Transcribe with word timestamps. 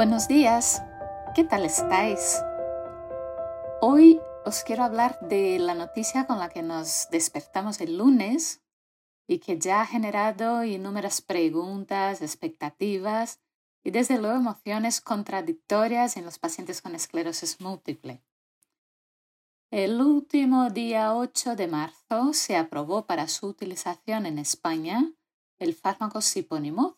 Buenos 0.00 0.28
días, 0.28 0.82
¿qué 1.34 1.44
tal 1.44 1.66
estáis? 1.66 2.42
Hoy 3.82 4.18
os 4.46 4.64
quiero 4.64 4.82
hablar 4.82 5.18
de 5.20 5.58
la 5.58 5.74
noticia 5.74 6.26
con 6.26 6.38
la 6.38 6.48
que 6.48 6.62
nos 6.62 7.08
despertamos 7.10 7.82
el 7.82 7.98
lunes 7.98 8.62
y 9.26 9.40
que 9.40 9.58
ya 9.58 9.82
ha 9.82 9.86
generado 9.86 10.64
innumerables 10.64 11.20
preguntas, 11.20 12.22
expectativas 12.22 13.40
y 13.84 13.90
desde 13.90 14.16
luego 14.16 14.36
emociones 14.36 15.02
contradictorias 15.02 16.16
en 16.16 16.24
los 16.24 16.38
pacientes 16.38 16.80
con 16.80 16.94
esclerosis 16.94 17.60
múltiple. 17.60 18.22
El 19.70 20.00
último 20.00 20.70
día 20.70 21.14
8 21.14 21.56
de 21.56 21.66
marzo 21.66 22.32
se 22.32 22.56
aprobó 22.56 23.04
para 23.04 23.28
su 23.28 23.48
utilización 23.48 24.24
en 24.24 24.38
España 24.38 25.12
el 25.58 25.74
fármaco 25.74 26.22
Siponimod 26.22 26.94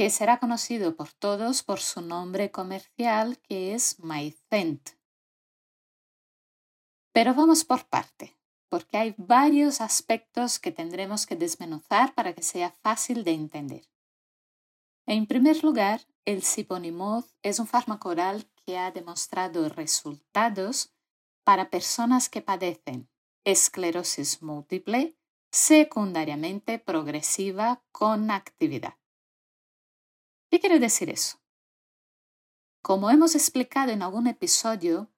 que 0.00 0.08
será 0.08 0.38
conocido 0.38 0.96
por 0.96 1.12
todos 1.12 1.62
por 1.62 1.78
su 1.78 2.00
nombre 2.00 2.50
comercial 2.50 3.36
que 3.40 3.74
es 3.74 3.98
Mycent. 4.02 4.92
Pero 7.12 7.34
vamos 7.34 7.66
por 7.66 7.86
parte, 7.86 8.34
porque 8.70 8.96
hay 8.96 9.14
varios 9.18 9.82
aspectos 9.82 10.58
que 10.58 10.72
tendremos 10.72 11.26
que 11.26 11.36
desmenuzar 11.36 12.14
para 12.14 12.32
que 12.32 12.42
sea 12.42 12.70
fácil 12.80 13.24
de 13.24 13.32
entender. 13.32 13.90
En 15.04 15.26
primer 15.26 15.62
lugar, 15.62 16.00
el 16.24 16.44
Siponimod 16.44 17.26
es 17.42 17.58
un 17.58 17.66
fármaco 17.66 18.08
oral 18.08 18.50
que 18.64 18.78
ha 18.78 18.90
demostrado 18.92 19.68
resultados 19.68 20.94
para 21.44 21.68
personas 21.68 22.30
que 22.30 22.40
padecen 22.40 23.10
esclerosis 23.44 24.40
múltiple 24.40 25.18
secundariamente 25.50 26.78
progresiva 26.78 27.82
con 27.92 28.30
actividad. 28.30 28.99
¿Qué 30.50 30.58
quiere 30.58 30.80
decir 30.80 31.08
eso? 31.10 31.38
Como 32.82 33.10
hemos 33.10 33.36
explicado 33.36 33.92
en 33.92 34.02
algún 34.02 34.26
episodio, 34.26 35.08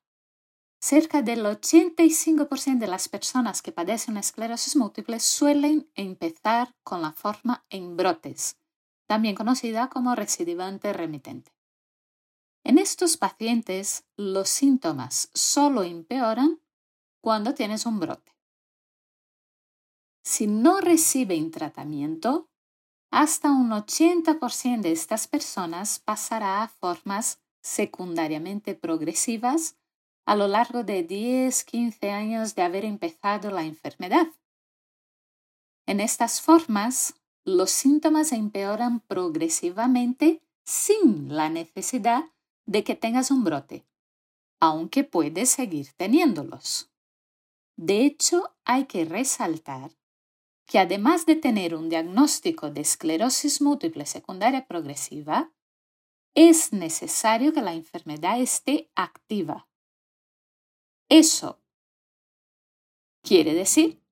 cerca 0.78 1.22
del 1.22 1.46
85% 1.46 2.78
de 2.78 2.86
las 2.86 3.08
personas 3.08 3.62
que 3.62 3.72
padecen 3.72 4.18
esclerosis 4.18 4.76
múltiple 4.76 5.20
suelen 5.20 5.90
empezar 5.94 6.74
con 6.84 7.00
la 7.00 7.12
forma 7.12 7.64
en 7.70 7.96
brotes, 7.96 8.58
también 9.06 9.34
conocida 9.34 9.88
como 9.88 10.14
recidivante 10.14 10.92
remitente. 10.92 11.50
En 12.62 12.76
estos 12.76 13.16
pacientes, 13.16 14.04
los 14.16 14.50
síntomas 14.50 15.30
solo 15.32 15.82
empeoran 15.82 16.60
cuando 17.22 17.54
tienes 17.54 17.86
un 17.86 18.00
brote. 18.00 18.36
Si 20.24 20.46
no 20.46 20.80
reciben 20.80 21.50
tratamiento, 21.50 22.51
hasta 23.12 23.52
un 23.52 23.70
80% 23.70 24.80
de 24.80 24.90
estas 24.90 25.28
personas 25.28 26.00
pasará 26.00 26.62
a 26.62 26.68
formas 26.68 27.40
secundariamente 27.62 28.74
progresivas 28.74 29.76
a 30.24 30.34
lo 30.34 30.48
largo 30.48 30.82
de 30.82 31.06
10-15 31.06 32.10
años 32.10 32.54
de 32.54 32.62
haber 32.62 32.86
empezado 32.86 33.50
la 33.50 33.64
enfermedad. 33.64 34.28
En 35.86 36.00
estas 36.00 36.40
formas, 36.40 37.14
los 37.44 37.70
síntomas 37.70 38.32
empeoran 38.32 39.00
progresivamente 39.00 40.40
sin 40.64 41.36
la 41.36 41.50
necesidad 41.50 42.30
de 42.64 42.82
que 42.82 42.94
tengas 42.94 43.30
un 43.30 43.44
brote, 43.44 43.84
aunque 44.58 45.04
puedes 45.04 45.50
seguir 45.50 45.92
teniéndolos. 45.98 46.90
De 47.76 48.06
hecho, 48.06 48.54
hay 48.64 48.86
que 48.86 49.04
resaltar 49.04 49.90
que 50.72 50.78
además 50.78 51.26
de 51.26 51.36
tener 51.36 51.74
un 51.74 51.90
diagnóstico 51.90 52.70
de 52.70 52.80
esclerosis 52.80 53.60
múltiple 53.60 54.06
secundaria 54.06 54.66
progresiva, 54.66 55.52
es 56.34 56.72
necesario 56.72 57.52
que 57.52 57.60
la 57.60 57.74
enfermedad 57.74 58.40
esté 58.40 58.90
activa. 58.94 59.68
Eso 61.10 61.60
quiere 63.22 63.52
decir 63.52 64.02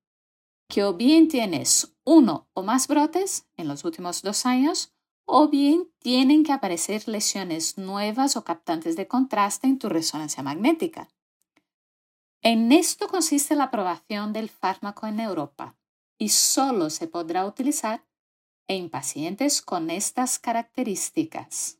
que 0.68 0.84
o 0.84 0.92
bien 0.92 1.28
tienes 1.28 1.96
uno 2.04 2.50
o 2.52 2.62
más 2.62 2.88
brotes 2.88 3.48
en 3.56 3.66
los 3.66 3.86
últimos 3.86 4.20
dos 4.20 4.44
años, 4.44 4.92
o 5.24 5.48
bien 5.48 5.90
tienen 5.98 6.44
que 6.44 6.52
aparecer 6.52 7.08
lesiones 7.08 7.78
nuevas 7.78 8.36
o 8.36 8.44
captantes 8.44 8.96
de 8.96 9.08
contraste 9.08 9.66
en 9.66 9.78
tu 9.78 9.88
resonancia 9.88 10.42
magnética. 10.42 11.08
En 12.42 12.70
esto 12.70 13.08
consiste 13.08 13.54
la 13.54 13.64
aprobación 13.64 14.34
del 14.34 14.50
fármaco 14.50 15.06
en 15.06 15.20
Europa 15.20 15.79
y 16.20 16.28
solo 16.28 16.90
se 16.90 17.08
podrá 17.08 17.46
utilizar 17.46 18.04
en 18.68 18.90
pacientes 18.90 19.62
con 19.62 19.90
estas 19.90 20.38
características. 20.38 21.78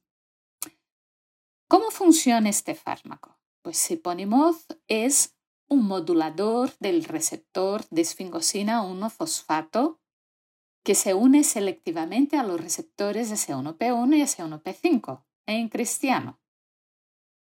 ¿Cómo 1.69 1.91
funciona 1.91 2.49
este 2.49 2.75
fármaco? 2.75 3.39
Pues 3.62 3.77
Siponimod 3.77 4.56
es 4.89 5.37
un 5.69 5.84
modulador 5.87 6.73
del 6.81 7.05
receptor 7.05 7.87
de 7.91 8.00
esfingosina 8.00 8.83
1-fosfato 8.83 10.00
que 10.83 10.95
se 10.95 11.12
une 11.12 11.45
selectivamente 11.45 12.39
a 12.39 12.43
los 12.43 12.61
receptores 12.61 13.29
de 13.29 13.37
C1P1 13.37 14.17
y 14.17 14.23
C1P5 14.23 15.23
en 15.47 15.69
cristiano. 15.69 16.41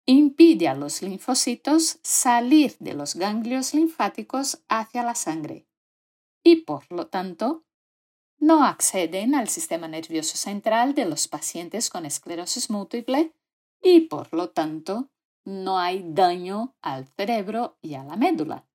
Impide 0.06 0.70
a 0.70 0.74
los 0.74 1.02
linfocitos 1.02 2.00
salir 2.02 2.78
de 2.80 2.94
los 2.94 3.16
ganglios 3.16 3.74
linfáticos 3.74 4.64
hacia 4.70 5.04
la 5.04 5.16
sangre 5.16 5.68
y 6.48 6.56
por 6.56 6.90
lo 6.90 7.08
tanto 7.08 7.66
no 8.40 8.64
acceden 8.64 9.36
al 9.36 9.50
sistema 9.50 9.90
nervioso 9.90 10.38
central 10.38 10.96
de 10.96 11.04
los 11.04 11.28
pacientes 11.28 11.90
con 11.90 12.06
esclerosis 12.06 12.70
múltiple 12.70 13.34
y 13.82 14.02
por 14.02 14.34
lo 14.34 14.52
tanto 14.52 15.10
no 15.44 15.78
hay 15.78 16.06
daño 16.06 16.74
al 16.82 17.06
cerebro 17.06 17.78
y 17.82 17.96
a 17.96 18.06
la 18.06 18.16
médula. 18.16 18.66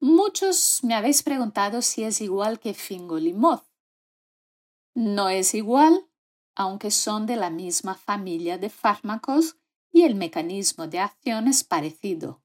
Muchos 0.00 0.82
me 0.82 0.94
habéis 0.94 1.22
preguntado 1.22 1.80
si 1.82 2.02
es 2.02 2.20
igual 2.20 2.58
que 2.58 2.74
fingolimod. 2.74 3.60
No 4.92 5.28
es 5.28 5.54
igual, 5.54 6.08
aunque 6.56 6.90
son 6.90 7.26
de 7.26 7.36
la 7.36 7.50
misma 7.50 7.94
familia 7.94 8.58
de 8.58 8.70
fármacos 8.70 9.56
y 9.92 10.02
el 10.02 10.16
mecanismo 10.16 10.88
de 10.88 10.98
acción 10.98 11.46
es 11.46 11.62
parecido. 11.62 12.42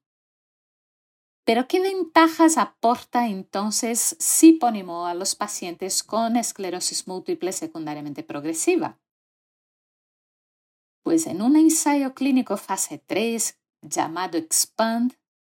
Pero 1.44 1.66
¿qué 1.66 1.80
ventajas 1.80 2.56
aporta 2.56 3.26
entonces 3.26 4.16
Siponimo 4.20 5.06
a 5.06 5.14
los 5.14 5.34
pacientes 5.34 6.02
con 6.04 6.36
esclerosis 6.36 7.08
múltiple 7.08 7.52
secundariamente 7.52 8.22
progresiva? 8.22 9.00
Pues 11.02 11.26
en 11.26 11.42
un 11.42 11.56
ensayo 11.56 12.14
clínico 12.14 12.56
fase 12.56 13.02
3 13.04 13.58
llamado 13.82 14.38
EXPAND, 14.38 15.14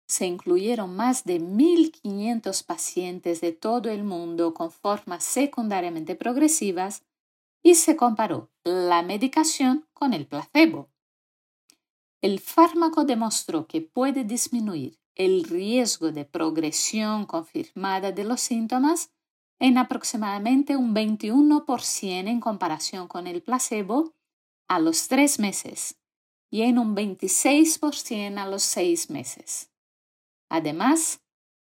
se 0.09 0.25
incluyeron 0.25 0.95
más 0.95 1.23
de 1.23 1.39
1.500 1.39 2.65
pacientes 2.65 3.41
de 3.41 3.53
todo 3.53 3.89
el 3.89 4.03
mundo 4.03 4.53
con 4.53 4.71
formas 4.71 5.23
secundariamente 5.23 6.15
progresivas 6.15 7.03
y 7.63 7.75
se 7.75 7.95
comparó 7.95 8.49
la 8.63 9.03
medicación 9.03 9.87
con 9.93 10.13
el 10.13 10.27
placebo. 10.27 10.89
El 12.21 12.39
fármaco 12.39 13.05
demostró 13.05 13.67
que 13.67 13.81
puede 13.81 14.23
disminuir 14.23 14.97
el 15.17 15.43
riesgo 15.43 16.11
de 16.11 16.25
progresión 16.25 17.25
confirmada 17.25 18.11
de 18.11 18.23
los 18.23 18.39
síntomas 18.39 19.11
en 19.59 19.79
aproximadamente 19.79 20.77
un 20.77 20.93
21% 20.93 22.27
en 22.27 22.39
comparación 22.39 23.07
con 23.07 23.25
el 23.25 23.41
placebo 23.41 24.13
a 24.67 24.79
los 24.79 25.07
tres 25.07 25.39
meses 25.39 25.97
y 26.51 26.61
en 26.61 26.77
un 26.77 26.95
26% 26.95 28.37
a 28.37 28.45
los 28.47 28.61
seis 28.61 29.09
meses. 29.09 29.71
Además, 30.49 31.21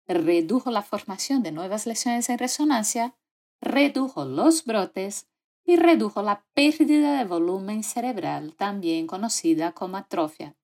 redujo 0.08 0.70
la 0.70 0.82
formación 0.82 1.42
de 1.42 1.54
nuevas 1.54 1.86
lesiones 1.86 2.30
en 2.30 2.38
resonancia, 2.38 3.16
redujo 3.62 4.26
los 4.26 4.66
brotes 4.66 5.28
y 5.64 5.78
redujo 5.78 6.22
la 6.22 6.46
pérdida 6.54 7.18
de 7.18 7.26
volumen 7.26 7.84
cerebral, 7.84 8.56
también 8.56 9.08
conocida 9.08 9.72
como 9.72 9.98
atrofia. 9.98 10.56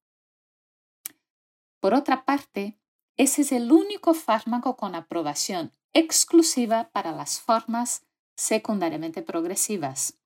Por 1.83 1.93
otra 1.93 2.23
parte, 2.23 2.79
ese 3.17 3.41
es 3.41 3.51
el 3.51 3.69
único 3.69 4.13
fármaco 4.13 4.77
con 4.77 4.95
aprobación 4.95 5.73
exclusiva 5.91 6.89
para 6.93 7.11
las 7.11 7.41
formas 7.41 8.05
secundariamente 8.37 9.21
progresivas, 9.21 10.17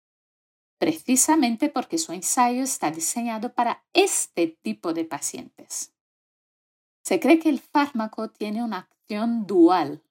precisamente 0.78 1.70
porque 1.70 1.98
su 1.98 2.14
ensayo 2.14 2.62
está 2.62 2.92
diseñado 2.92 3.56
para 3.56 3.84
este 3.94 4.56
tipo 4.62 4.94
de 4.94 5.06
pacientes. 5.06 5.96
Se 7.02 7.20
cree 7.20 7.40
que 7.40 7.50
el 7.50 7.60
fármaco 7.60 8.30
tiene 8.30 8.64
una 8.64 8.78
acción 8.78 9.48
dual 9.48 10.04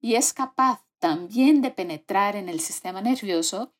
y 0.00 0.14
es 0.14 0.32
capaz 0.32 0.82
también 0.98 1.60
de 1.60 1.72
penetrar 1.72 2.36
en 2.36 2.48
el 2.48 2.60
sistema 2.60 3.02
nervioso, 3.02 3.74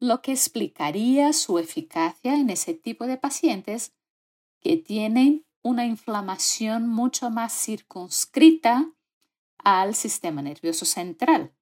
lo 0.00 0.20
que 0.20 0.32
explicaría 0.32 1.32
su 1.32 1.58
eficacia 1.58 2.34
en 2.34 2.50
ese 2.50 2.74
tipo 2.74 3.06
de 3.06 3.16
pacientes 3.16 3.94
que 4.60 4.76
tienen 4.76 5.47
una 5.68 5.84
inflamación 5.84 6.88
mucho 6.88 7.28
más 7.28 7.52
circunscrita 7.52 8.90
al 9.58 9.94
sistema 9.94 10.40
nervioso 10.40 10.86
central. 10.86 11.52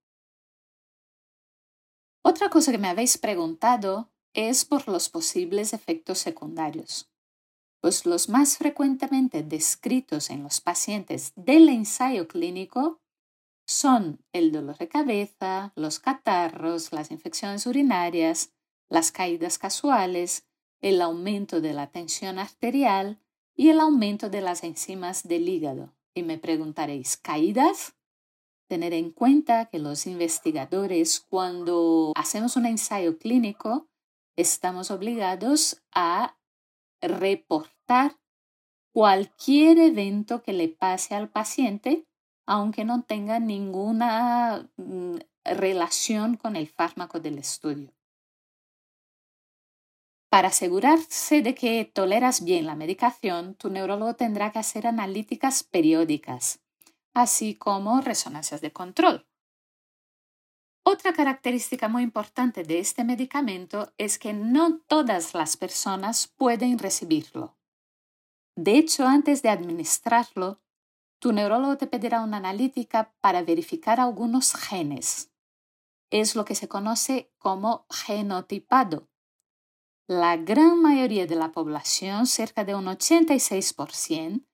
Otra 2.23 2.49
cosa 2.49 2.71
que 2.71 2.79
me 2.79 2.89
habéis 2.89 3.19
preguntado 3.19 4.13
es 4.33 4.65
por 4.65 4.87
los 4.87 5.09
posibles 5.09 5.73
efectos 5.73 6.19
secundarios, 6.19 7.11
pues 7.81 8.07
los 8.07 8.29
más 8.29 8.59
frecuentemente 8.59 9.43
descritos 9.43 10.31
en 10.31 10.45
los 10.45 10.61
pacientes 10.61 11.33
del 11.35 11.69
ensayo 11.69 12.29
clínico 12.29 13.01
son 13.67 14.25
el 14.33 14.53
dolor 14.53 14.79
de 14.79 14.87
cabeza, 14.87 15.73
los 15.75 15.99
catarros, 15.99 16.93
las 16.93 17.11
infecciones 17.11 17.67
urinarias, 17.67 18.53
las 18.89 19.11
caídas 19.11 19.59
casuales, 19.59 20.47
el 20.81 21.03
aumento 21.03 21.61
de 21.61 21.73
la 21.73 21.91
tensión 21.91 22.39
arterial 22.39 23.21
y 23.57 23.71
el 23.71 23.81
aumento 23.81 24.29
de 24.29 24.43
las 24.43 24.63
enzimas 24.63 25.27
del 25.27 25.49
hígado. 25.49 25.93
Y 26.15 26.23
me 26.23 26.39
preguntaréis, 26.39 27.17
¿caídas? 27.17 27.97
Tener 28.69 28.93
en 28.93 29.11
cuenta 29.11 29.67
que 29.67 29.79
los 29.79 30.07
investigadores, 30.07 31.21
cuando 31.21 32.13
hacemos 32.15 32.57
un 32.57 32.67
ensayo 32.67 33.19
clínico, 33.19 33.89
estamos 34.37 34.91
obligados 34.91 35.83
a 35.93 36.37
reportar 37.01 38.19
cualquier 38.93 39.79
evento 39.79 40.43
que 40.43 40.53
le 40.53 40.69
pase 40.69 41.15
al 41.15 41.31
paciente, 41.31 42.07
aunque 42.47 42.85
no 42.85 43.03
tenga 43.03 43.39
ninguna 43.39 44.71
mm, 44.77 45.17
relación 45.45 46.37
con 46.37 46.57
el 46.57 46.67
fármaco 46.67 47.21
del 47.21 47.39
estudio. 47.39 47.96
Para 50.29 50.49
asegurarse 50.49 51.41
de 51.43 51.55
que 51.55 51.85
toleras 51.85 52.43
bien 52.45 52.67
la 52.67 52.75
medicación, 52.75 53.55
tu 53.55 53.71
neurólogo 53.71 54.17
tendrá 54.17 54.51
que 54.51 54.59
hacer 54.59 54.87
analíticas 54.87 55.63
periódicas, 55.63 56.61
así 57.15 57.55
como 57.55 58.01
resonancias 58.01 58.61
de 58.61 58.73
control. 58.73 59.27
Otra 60.85 61.13
característica 61.13 61.89
muy 61.89 62.03
importante 62.03 62.65
de 62.65 62.79
este 62.79 63.05
medicamento 63.05 63.93
es 63.99 64.19
que 64.19 64.33
no 64.33 64.79
todas 64.87 65.35
las 65.35 65.57
personas 65.57 66.29
pueden 66.29 66.79
recibirlo. 66.79 67.57
De 68.57 68.79
hecho, 68.79 69.07
antes 69.07 69.43
de 69.43 69.49
administrarlo, 69.49 70.61
tu 71.21 71.33
neurólogo 71.33 71.77
te 71.77 71.87
pedirá 71.87 72.21
una 72.21 72.37
analítica 72.37 73.15
para 73.21 73.43
verificar 73.43 74.01
algunos 74.01 74.55
genes. 74.55 75.33
Es 76.11 76.37
lo 76.37 76.45
que 76.45 76.55
se 76.55 76.69
conoce 76.69 77.33
como 77.39 77.87
genotipado 77.91 79.09
la 80.09 80.37
gran 80.37 80.81
mayoría 80.81 81.27
de 81.27 81.37
la 81.37 81.53
población, 81.53 82.27
cerca 82.27 82.65
de 82.65 82.75
un 82.75 82.87
86%, 82.87 84.45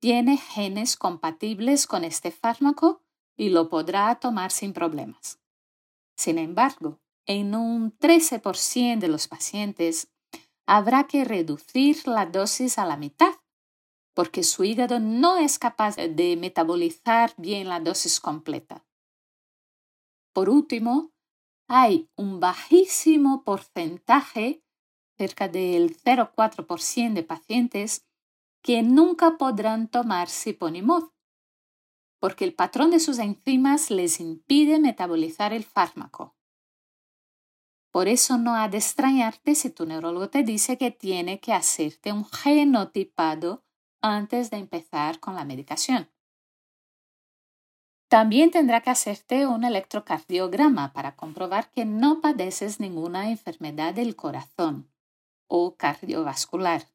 tiene 0.00 0.36
genes 0.36 0.96
compatibles 0.96 1.86
con 1.86 2.04
este 2.04 2.30
fármaco 2.30 3.02
y 3.36 3.50
lo 3.50 3.68
podrá 3.68 4.14
tomar 4.16 4.50
sin 4.50 4.72
problemas. 4.72 5.38
Sin 6.16 6.38
embargo, 6.38 7.00
en 7.26 7.54
un 7.54 7.96
13% 7.98 8.98
de 8.98 9.08
los 9.08 9.28
pacientes 9.28 10.08
habrá 10.66 11.04
que 11.04 11.24
reducir 11.24 12.06
la 12.08 12.26
dosis 12.26 12.78
a 12.78 12.86
la 12.86 12.96
mitad 12.96 13.34
porque 14.14 14.42
su 14.42 14.64
hígado 14.64 15.00
no 15.00 15.38
es 15.38 15.58
capaz 15.58 15.96
de 15.96 16.36
metabolizar 16.36 17.34
bien 17.36 17.68
la 17.68 17.80
dosis 17.80 18.20
completa. 18.20 18.84
Por 20.32 20.48
último, 20.48 21.12
hay 21.68 22.10
un 22.16 22.40
bajísimo 22.40 23.44
porcentaje 23.44 24.62
cerca 25.22 25.46
del 25.46 25.96
0,4% 25.96 27.12
de 27.12 27.22
pacientes 27.22 28.04
que 28.60 28.82
nunca 28.82 29.38
podrán 29.38 29.86
tomar 29.86 30.28
siponimod, 30.28 31.10
porque 32.18 32.44
el 32.44 32.54
patrón 32.54 32.90
de 32.90 32.98
sus 32.98 33.20
enzimas 33.20 33.92
les 33.92 34.18
impide 34.18 34.80
metabolizar 34.80 35.52
el 35.52 35.62
fármaco. 35.62 36.34
Por 37.92 38.08
eso 38.08 38.36
no 38.36 38.56
ha 38.56 38.68
de 38.68 38.78
extrañarte 38.78 39.54
si 39.54 39.70
tu 39.70 39.86
neurólogo 39.86 40.28
te 40.28 40.42
dice 40.42 40.76
que 40.76 40.90
tiene 40.90 41.38
que 41.38 41.52
hacerte 41.52 42.10
un 42.10 42.24
genotipado 42.24 43.64
antes 44.00 44.50
de 44.50 44.56
empezar 44.56 45.20
con 45.20 45.36
la 45.36 45.44
medicación. 45.44 46.10
También 48.08 48.50
tendrá 48.50 48.80
que 48.80 48.90
hacerte 48.90 49.46
un 49.46 49.62
electrocardiograma 49.62 50.92
para 50.92 51.14
comprobar 51.14 51.70
que 51.70 51.84
no 51.84 52.20
padeces 52.20 52.80
ninguna 52.80 53.30
enfermedad 53.30 53.94
del 53.94 54.16
corazón 54.16 54.91
o 55.54 55.76
cardiovascular. 55.76 56.88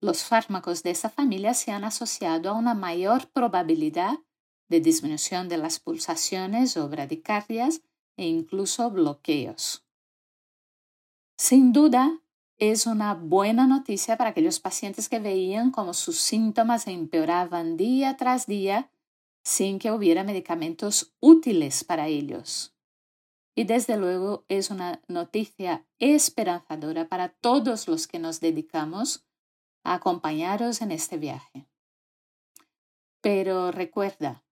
Los 0.00 0.24
fármacos 0.24 0.82
de 0.82 0.90
esta 0.90 1.10
familia 1.10 1.52
se 1.52 1.70
han 1.70 1.84
asociado 1.84 2.48
a 2.48 2.54
una 2.54 2.72
mayor 2.72 3.28
probabilidad 3.28 4.20
de 4.68 4.80
disminución 4.80 5.50
de 5.50 5.58
las 5.58 5.80
pulsaciones 5.80 6.78
o 6.78 6.88
bradicardias 6.88 7.82
e 8.16 8.26
incluso 8.26 8.90
bloqueos. 8.90 9.84
Sin 11.36 11.74
duda, 11.74 12.22
es 12.56 12.86
una 12.86 13.12
buena 13.12 13.66
noticia 13.66 14.16
para 14.16 14.30
aquellos 14.30 14.60
pacientes 14.60 15.10
que 15.10 15.18
veían 15.18 15.70
cómo 15.70 15.92
sus 15.92 16.18
síntomas 16.18 16.86
empeoraban 16.86 17.76
día 17.76 18.16
tras 18.16 18.46
día 18.46 18.90
sin 19.42 19.78
que 19.78 19.92
hubiera 19.92 20.24
medicamentos 20.24 21.12
útiles 21.20 21.84
para 21.84 22.06
ellos 22.06 22.73
y 23.54 23.64
desde 23.64 23.96
luego 23.96 24.44
es 24.48 24.70
una 24.70 25.00
noticia 25.06 25.86
esperanzadora 25.98 27.08
para 27.08 27.28
todos 27.28 27.86
los 27.86 28.06
que 28.06 28.18
nos 28.18 28.40
dedicamos 28.40 29.24
a 29.84 29.94
acompañaros 29.94 30.82
en 30.82 30.90
este 30.90 31.18
viaje. 31.18 31.66
Pero 33.20 33.70
recuerda, 33.70 34.44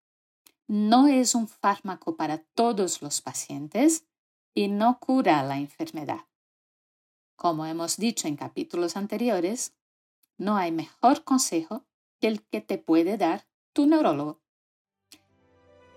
no 0.68 1.08
es 1.08 1.34
un 1.34 1.48
fármaco 1.48 2.16
para 2.16 2.38
todos 2.38 3.02
los 3.02 3.20
pacientes 3.20 4.06
y 4.54 4.68
no 4.68 4.98
cura 5.00 5.42
la 5.42 5.58
enfermedad. 5.58 6.26
Como 7.36 7.66
hemos 7.66 7.96
dicho 7.96 8.28
en 8.28 8.36
capítulos 8.36 8.96
anteriores, 8.96 9.74
no 10.38 10.56
hay 10.56 10.70
mejor 10.70 11.24
consejo 11.24 11.84
que 12.20 12.28
el 12.28 12.42
que 12.42 12.60
te 12.60 12.78
puede 12.78 13.16
dar 13.16 13.46
tu 13.72 13.86
neurólogo. 13.86 14.40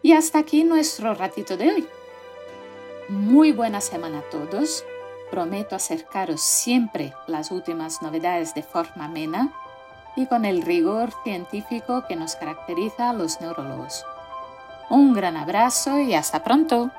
Y 0.02 0.14
hasta 0.14 0.40
aquí 0.40 0.64
nuestro 0.64 1.14
ratito 1.14 1.56
de 1.58 1.72
hoy. 1.72 1.88
Muy 3.08 3.52
buena 3.52 3.82
semana 3.82 4.20
a 4.20 4.30
todos. 4.32 4.84
Prometo 5.30 5.76
acercaros 5.76 6.42
siempre 6.42 7.14
las 7.28 7.52
últimas 7.52 8.02
novedades 8.02 8.56
de 8.56 8.64
forma 8.64 9.06
amena 9.06 9.54
y 10.16 10.26
con 10.26 10.44
el 10.44 10.64
rigor 10.64 11.12
científico 11.24 12.06
que 12.08 12.16
nos 12.16 12.36
caracteriza 12.36 13.12
a 13.12 13.14
los 13.14 13.40
neurólogos. 13.42 14.04
Un 14.90 15.14
gran 15.14 15.38
abrazo 15.38 16.00
y 16.00 16.16
hasta 16.16 16.44
pronto. 16.44 16.90